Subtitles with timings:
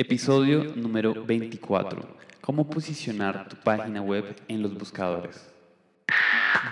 [0.00, 2.00] Episodio número 24.
[2.40, 5.50] ¿Cómo posicionar tu página web en los buscadores?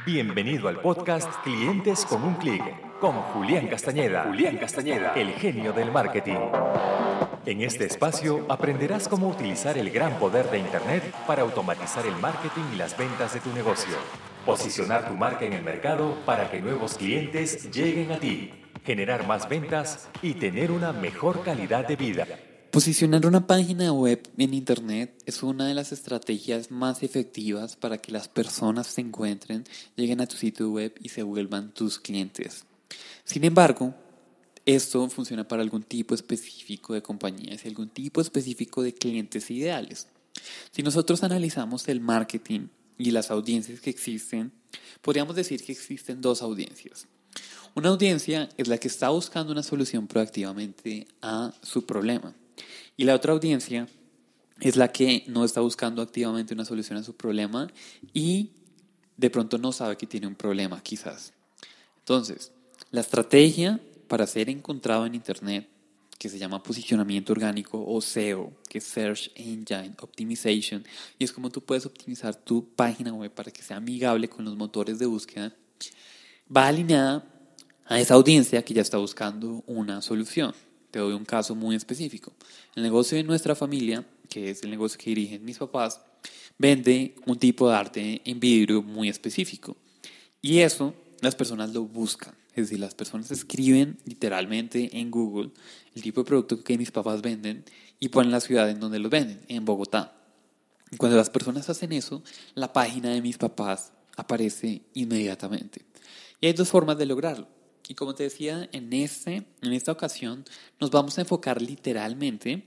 [0.06, 2.62] Bienvenido al podcast Clientes con un clic
[3.01, 4.27] con Julián Castañeda.
[4.29, 6.37] Julián Castañeda, el genio del marketing.
[7.45, 12.74] En este espacio aprenderás cómo utilizar el gran poder de Internet para automatizar el marketing
[12.74, 13.97] y las ventas de tu negocio.
[14.45, 18.52] Posicionar tu marca en el mercado para que nuevos clientes lleguen a ti,
[18.84, 22.24] generar más ventas y tener una mejor calidad de vida.
[22.77, 28.12] Posicionar una página web en Internet es una de las estrategias más efectivas para que
[28.12, 29.65] las personas se encuentren,
[29.97, 32.66] lleguen a tu sitio web y se vuelvan tus clientes.
[33.25, 33.95] Sin embargo,
[34.66, 40.09] esto funciona para algún tipo específico de compañías y algún tipo específico de clientes ideales.
[40.71, 42.69] Si nosotros analizamos el marketing
[42.99, 44.52] y las audiencias que existen,
[45.01, 47.07] podríamos decir que existen dos audiencias.
[47.74, 52.35] Una audiencia es la que está buscando una solución proactivamente a su problema.
[52.97, 53.89] Y la otra audiencia
[54.61, 57.69] es la que no está buscando activamente una solución a su problema
[58.13, 58.51] y
[59.16, 61.33] de pronto no sabe que tiene un problema quizás.
[61.99, 62.53] Entonces,
[62.91, 65.69] la estrategia para ser encontrado en Internet,
[66.19, 70.84] que se llama posicionamiento orgánico o SEO, que es Search Engine Optimization,
[71.19, 74.56] y es como tú puedes optimizar tu página web para que sea amigable con los
[74.56, 75.55] motores de búsqueda,
[76.55, 77.27] va alineada
[77.84, 80.55] a esa audiencia que ya está buscando una solución.
[80.97, 82.33] Te doy un caso muy específico.
[82.75, 86.00] El negocio de nuestra familia, que es el negocio que dirigen mis papás,
[86.56, 89.77] vende un tipo de arte en vidrio muy específico.
[90.41, 92.34] Y eso las personas lo buscan.
[92.55, 95.50] Es decir, las personas escriben literalmente en Google
[95.94, 97.66] el tipo de producto que mis papás venden
[98.00, 100.16] y ponen la ciudad en donde los venden, en Bogotá.
[100.91, 102.22] Y cuando las personas hacen eso,
[102.55, 105.83] la página de mis papás aparece inmediatamente.
[106.41, 107.48] Y hay dos formas de lograrlo.
[107.88, 110.44] Y como te decía, en, este, en esta ocasión
[110.80, 112.64] nos vamos a enfocar literalmente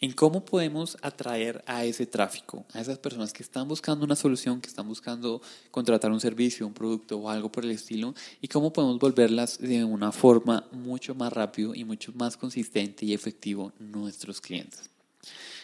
[0.00, 4.60] en cómo podemos atraer a ese tráfico, a esas personas que están buscando una solución,
[4.60, 8.72] que están buscando contratar un servicio, un producto o algo por el estilo, y cómo
[8.72, 14.40] podemos volverlas de una forma mucho más rápido y mucho más consistente y efectivo nuestros
[14.40, 14.90] clientes.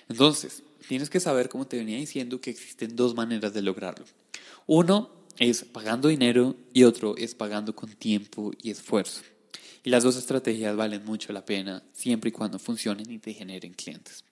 [0.09, 4.05] Entonces, tienes que saber, como te venía diciendo, que existen dos maneras de lograrlo.
[4.67, 9.23] Uno es pagando dinero y otro es pagando con tiempo y esfuerzo.
[9.85, 13.73] Y las dos estrategias valen mucho la pena siempre y cuando funcionen y te generen
[13.73, 14.25] clientes.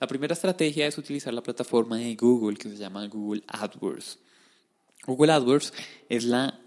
[0.00, 4.18] La primera estrategia es utilizar la plataforma de Google que se llama Google AdWords.
[5.06, 5.72] Google AdWords
[6.08, 6.60] es la,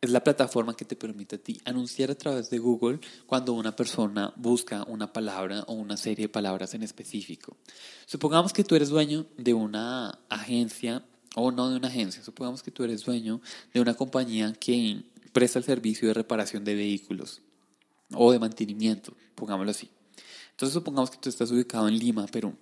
[0.00, 3.74] es la plataforma que te permite a ti anunciar a través de Google cuando una
[3.74, 7.56] persona busca una palabra o una serie de palabras en específico.
[8.06, 11.04] Supongamos que tú eres dueño de una agencia
[11.38, 13.42] o no de una agencia, supongamos que tú eres dueño
[13.72, 15.02] de una compañía que
[15.32, 17.42] presta el servicio de reparación de vehículos
[18.14, 19.90] o de mantenimiento, pongámoslo así.
[20.52, 22.54] Entonces supongamos que tú estás ubicado en Lima, Perú.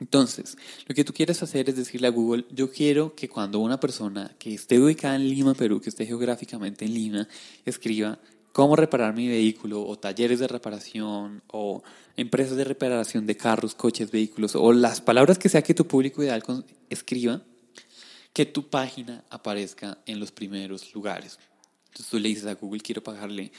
[0.00, 3.78] Entonces, lo que tú quieres hacer es decirle a Google, yo quiero que cuando una
[3.78, 7.28] persona que esté ubicada en Lima, Perú, que esté geográficamente en Lima,
[7.64, 8.18] escriba
[8.52, 11.84] cómo reparar mi vehículo o talleres de reparación o
[12.16, 16.24] empresas de reparación de carros, coches, vehículos o las palabras que sea que tu público
[16.24, 16.42] ideal
[16.90, 17.42] escriba,
[18.34, 21.38] que tu página aparezca en los primeros lugares.
[21.86, 23.52] Entonces tú le dices a Google, quiero pagarle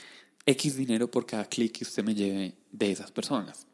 [0.44, 3.66] X dinero por cada clic que usted me lleve de esas personas.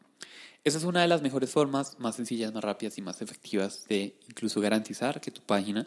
[0.63, 4.15] Esa es una de las mejores formas, más sencillas, más rápidas y más efectivas de
[4.29, 5.85] incluso garantizar que tu página,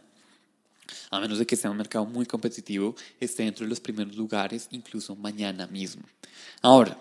[1.11, 4.69] a menos de que sea un mercado muy competitivo, esté dentro de los primeros lugares,
[4.71, 6.03] incluso mañana mismo.
[6.61, 6.99] Ahora,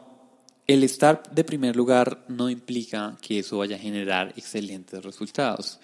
[0.68, 5.80] el estar de primer lugar no implica que eso vaya a generar excelentes resultados.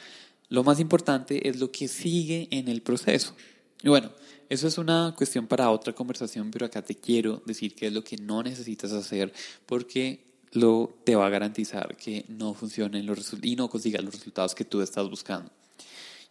[0.52, 3.34] Lo más importante es lo que sigue en el proceso.
[3.82, 4.12] Y bueno,
[4.50, 8.04] eso es una cuestión para otra conversación, pero acá te quiero decir qué es lo
[8.04, 9.32] que no necesitas hacer
[9.66, 14.54] porque lo te va a garantizar que no funcionen los y no consigas los resultados
[14.54, 15.50] que tú estás buscando.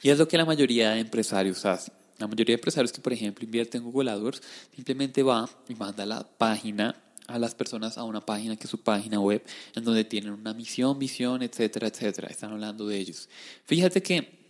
[0.03, 1.95] Y es lo que la mayoría de empresarios hacen.
[2.19, 4.43] La mayoría de empresarios que, por ejemplo, invierten en Google AdWords
[4.75, 6.95] simplemente va y manda la página
[7.31, 9.43] a las personas a una página que es su página web,
[9.75, 12.29] en donde tienen una misión, visión, etcétera, etcétera.
[12.29, 13.29] Están hablando de ellos.
[13.65, 14.41] Fíjate que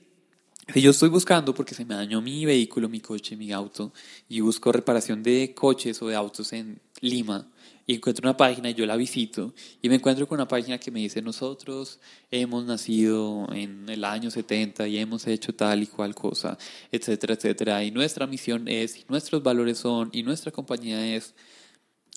[0.72, 3.92] si yo estoy buscando porque se me dañó mi vehículo, mi coche, mi auto,
[4.28, 7.50] y busco reparación de coches o de autos en Lima,
[7.86, 9.52] y encuentro una página y yo la visito,
[9.82, 11.98] y me encuentro con una página que me dice, nosotros
[12.30, 16.56] hemos nacido en el año 70 y hemos hecho tal y cual cosa,
[16.92, 21.34] etcétera, etcétera, y nuestra misión es, nuestros valores son, y nuestra compañía es...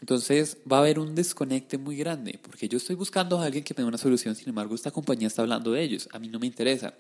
[0.04, 3.74] Entonces va a haber un desconecte muy grande, porque yo estoy buscando a alguien que
[3.74, 6.40] me dé una solución, sin embargo esta compañía está hablando de ellos, a mí no
[6.40, 6.94] me interesa.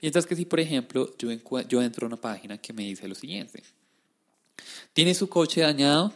[0.00, 1.28] Mientras que si, por ejemplo, yo,
[1.68, 3.64] yo entro a una página que me dice lo siguiente.
[4.92, 6.12] ¿Tiene su coche dañado?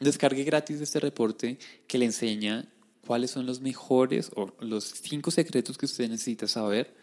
[0.00, 2.64] Descargue gratis este reporte que le enseña
[3.06, 6.94] cuáles son los mejores o los cinco secretos que usted necesita saber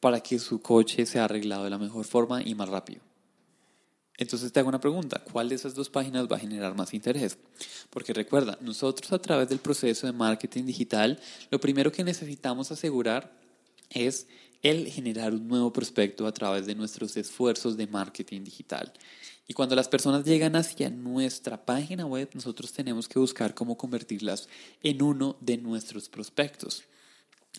[0.00, 3.07] para que su coche sea arreglado de la mejor forma y más rápido.
[4.18, 7.38] Entonces te hago una pregunta, ¿cuál de esas dos páginas va a generar más interés?
[7.88, 11.20] Porque recuerda, nosotros a través del proceso de marketing digital,
[11.50, 13.32] lo primero que necesitamos asegurar
[13.90, 14.26] es
[14.62, 18.92] el generar un nuevo prospecto a través de nuestros esfuerzos de marketing digital.
[19.46, 24.48] Y cuando las personas llegan hacia nuestra página web, nosotros tenemos que buscar cómo convertirlas
[24.82, 26.82] en uno de nuestros prospectos.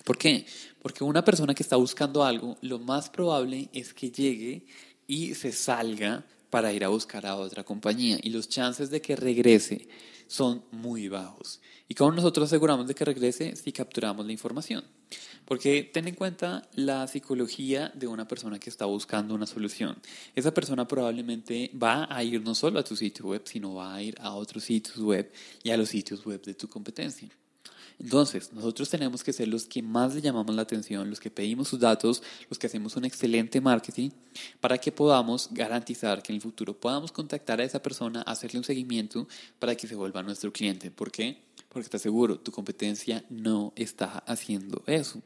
[0.04, 0.46] ¿Por qué?
[0.82, 4.66] Porque una persona que está buscando algo, lo más probable es que llegue
[5.08, 9.16] y se salga para ir a buscar a otra compañía y los chances de que
[9.16, 9.88] regrese
[10.28, 11.60] son muy bajos.
[11.88, 13.56] ¿Y cómo nosotros aseguramos de que regrese?
[13.56, 14.84] Si capturamos la información.
[15.46, 19.98] Porque ten en cuenta la psicología de una persona que está buscando una solución.
[20.36, 24.04] Esa persona probablemente va a ir no solo a tu sitio web, sino va a
[24.04, 25.32] ir a otros sitios web
[25.64, 27.30] y a los sitios web de tu competencia.
[28.00, 31.68] Entonces, nosotros tenemos que ser los que más le llamamos la atención, los que pedimos
[31.68, 34.12] sus datos, los que hacemos un excelente marketing
[34.62, 38.64] para que podamos garantizar que en el futuro podamos contactar a esa persona, hacerle un
[38.64, 39.28] seguimiento
[39.60, 40.92] para que se vuelva nuestro cliente.
[40.92, 41.42] ¿Por qué?
[41.68, 45.22] Porque está seguro, tu competencia no está haciendo eso.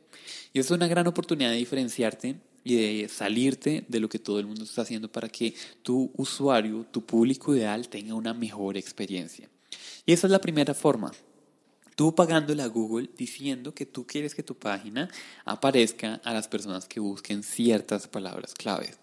[0.51, 4.47] Y es una gran oportunidad de diferenciarte y de salirte de lo que todo el
[4.47, 5.53] mundo está haciendo para que
[5.83, 9.47] tu usuario, tu público ideal tenga una mejor experiencia.
[10.05, 11.11] Y esa es la primera forma,
[11.95, 15.09] Tú pagándole a Google diciendo que tú quieres que tu página
[15.45, 18.95] aparezca a las personas que busquen ciertas palabras clave.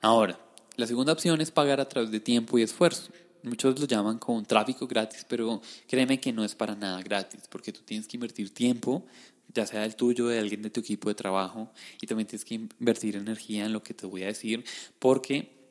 [0.00, 0.38] Ahora,
[0.76, 3.12] la segunda opción es pagar a través de tiempo y esfuerzo.
[3.42, 7.72] Muchos lo llaman con tráfico gratis, pero créeme que no es para nada gratis, porque
[7.72, 9.04] tú tienes que invertir tiempo,
[9.52, 12.54] ya sea el tuyo, de alguien de tu equipo de trabajo, y también tienes que
[12.54, 14.64] invertir energía en lo que te voy a decir,
[14.98, 15.62] porque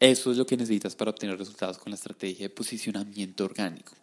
[0.00, 3.94] eso es lo que necesitas para obtener resultados con la estrategia de posicionamiento orgánico.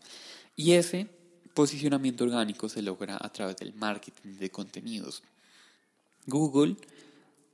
[0.55, 1.07] Y ese
[1.55, 5.23] posicionamiento orgánico se logra a través del marketing de contenidos.
[6.27, 6.75] Google,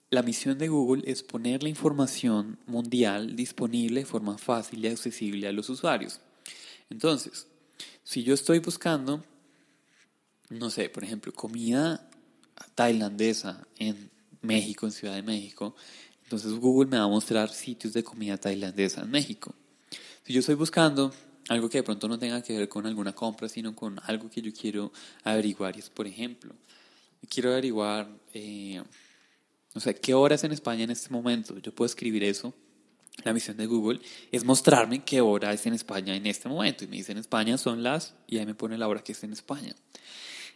[0.09, 5.47] la misión de Google es poner la información mundial disponible de forma fácil y accesible
[5.47, 6.19] a los usuarios.
[6.89, 7.47] Entonces,
[8.03, 9.23] si yo estoy buscando,
[10.49, 12.09] no sé, por ejemplo, comida
[12.75, 14.09] tailandesa en
[14.41, 15.75] México, en Ciudad de México,
[16.23, 19.53] entonces Google me va a mostrar sitios de comida tailandesa en México.
[20.23, 21.13] Si yo estoy buscando
[21.51, 24.41] algo que de pronto no tenga que ver con alguna compra, sino con algo que
[24.41, 24.93] yo quiero
[25.25, 25.75] averiguar.
[25.75, 26.55] Y es, por ejemplo,
[27.27, 28.81] quiero averiguar, eh,
[29.75, 31.59] no sé, qué hora es en España en este momento.
[31.59, 32.53] Yo puedo escribir eso.
[33.25, 33.99] La misión de Google
[34.31, 36.85] es mostrarme qué hora es en España en este momento.
[36.85, 39.21] Y me dice en España son las, y ahí me pone la hora que es
[39.25, 39.75] en España.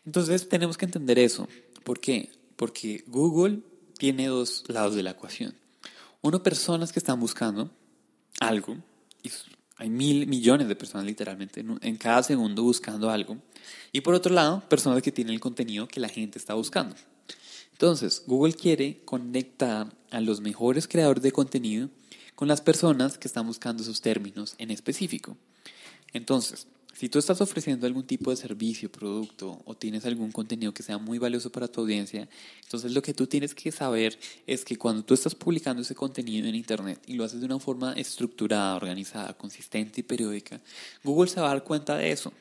[0.05, 1.49] Entonces tenemos que entender eso.
[1.83, 2.31] ¿Por qué?
[2.55, 3.59] Porque Google
[3.97, 5.55] tiene dos lados de la ecuación.
[6.21, 7.69] Uno, personas que están buscando
[8.39, 8.77] algo
[9.23, 9.29] y
[9.77, 13.37] hay mil millones de personas literalmente en, cada segundo buscando algo.
[13.91, 16.95] Y por otro lado, personas que tienen el contenido que la gente está buscando.
[17.71, 21.89] Entonces, Google quiere conectar a los mejores creadores de contenido
[22.35, 25.37] con las personas que están buscando esos términos en específico.
[26.13, 30.81] Entonces, si tú estás ofreciendo algún tipo de servicio, producto o tienes algún contenido que
[30.81, 32.29] sea muy valioso para tu audiencia,
[32.63, 36.47] entonces lo que tú tienes que saber es que cuando tú estás publicando ese contenido
[36.47, 40.61] en Internet y lo haces de una forma estructurada, organizada, consistente y periódica,
[41.03, 42.31] Google se va a dar cuenta de eso.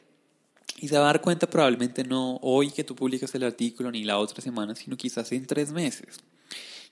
[0.79, 4.05] Y se va a dar cuenta probablemente no hoy que tú publicas el artículo ni
[4.05, 6.21] la otra semana, sino quizás en tres meses.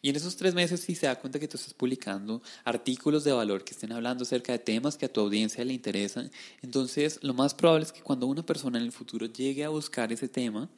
[0.04, 3.30] Y en esos tres meses, si se da cuenta que tú estás publicando artículos de
[3.30, 6.28] valor que estén hablando acerca de temas que a tu audiencia le interesan,
[6.61, 10.12] entonces lo más probable es que cuando una persona en el futuro llegue a buscar
[10.12, 10.68] ese tema,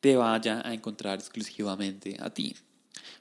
[0.00, 2.54] te vaya a encontrar exclusivamente a ti.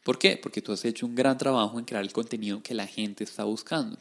[0.03, 0.37] ¿Por qué?
[0.37, 3.43] Porque tú has hecho un gran trabajo en crear el contenido que la gente está
[3.43, 3.97] buscando.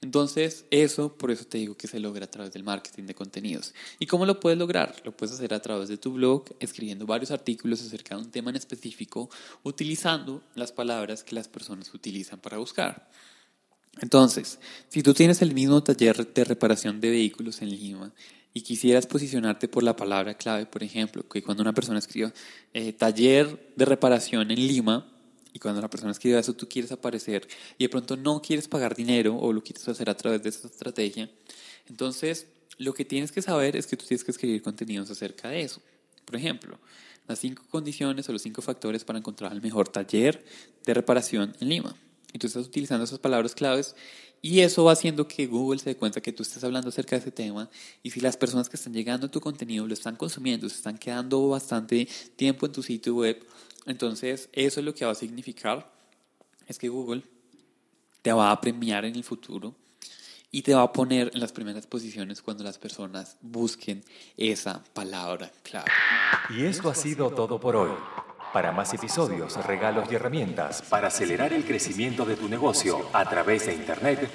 [0.00, 3.74] Entonces, eso, por eso te digo que se logra a través del marketing de contenidos.
[3.98, 4.94] ¿Y cómo lo puedes lograr?
[5.04, 8.50] Lo puedes hacer a través de tu blog, escribiendo varios artículos acerca de un tema
[8.50, 9.30] en específico,
[9.62, 13.08] utilizando las palabras que las personas utilizan para buscar.
[14.00, 14.58] Entonces,
[14.88, 18.12] si tú tienes el mismo taller de reparación de vehículos en Lima
[18.52, 22.32] y quisieras posicionarte por la palabra clave, por ejemplo, que cuando una persona escriba
[22.72, 25.13] eh, taller de reparación en Lima,
[25.54, 27.46] y cuando la persona escribe eso, tú quieres aparecer
[27.78, 30.66] y de pronto no quieres pagar dinero o lo quieres hacer a través de esta
[30.66, 31.30] estrategia.
[31.88, 35.62] Entonces, lo que tienes que saber es que tú tienes que escribir contenidos acerca de
[35.62, 35.80] eso.
[36.24, 36.80] Por ejemplo,
[37.28, 40.44] las cinco condiciones o los cinco factores para encontrar el mejor taller
[40.84, 41.96] de reparación en Lima.
[42.32, 43.94] Y tú estás utilizando esas palabras claves
[44.42, 47.20] y eso va haciendo que Google se dé cuenta que tú estás hablando acerca de
[47.20, 47.70] ese tema
[48.02, 50.98] y si las personas que están llegando a tu contenido lo están consumiendo, se están
[50.98, 53.40] quedando bastante tiempo en tu sitio web,
[53.86, 55.92] entonces, eso es lo que va a significar
[56.66, 57.22] es que Google
[58.22, 59.74] te va a premiar en el futuro
[60.50, 64.02] y te va a poner en las primeras posiciones cuando las personas busquen
[64.36, 65.90] esa palabra clave.
[66.50, 67.90] Y esto ha sido todo por hoy.
[68.52, 73.66] Para más episodios, regalos y herramientas para acelerar el crecimiento de tu negocio a través
[73.66, 74.30] de Internet,